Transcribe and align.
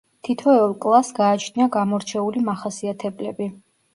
თითოეულ 0.27 0.71
კლასს 0.85 1.13
გააჩნია 1.19 1.67
გამორჩეული 1.75 2.43
მახასიათებლები. 2.47 3.51